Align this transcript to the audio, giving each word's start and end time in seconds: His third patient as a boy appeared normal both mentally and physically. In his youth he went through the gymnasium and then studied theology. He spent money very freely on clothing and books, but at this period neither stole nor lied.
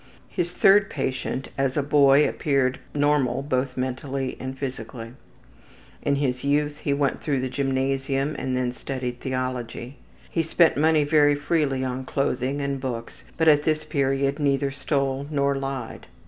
His 0.29 0.51
third 0.51 0.89
patient 0.89 1.49
as 1.59 1.77
a 1.77 1.83
boy 1.83 2.27
appeared 2.27 2.79
normal 2.95 3.43
both 3.43 3.77
mentally 3.77 4.35
and 4.39 4.57
physically. 4.57 5.13
In 6.01 6.15
his 6.15 6.43
youth 6.43 6.79
he 6.79 6.91
went 6.91 7.21
through 7.21 7.39
the 7.39 7.49
gymnasium 7.49 8.35
and 8.39 8.57
then 8.57 8.71
studied 8.71 9.19
theology. 9.19 9.97
He 10.31 10.41
spent 10.41 10.75
money 10.75 11.03
very 11.03 11.35
freely 11.35 11.83
on 11.83 12.05
clothing 12.05 12.61
and 12.61 12.81
books, 12.81 13.21
but 13.37 13.47
at 13.47 13.61
this 13.61 13.83
period 13.83 14.39
neither 14.39 14.71
stole 14.71 15.27
nor 15.29 15.53
lied. 15.55 16.07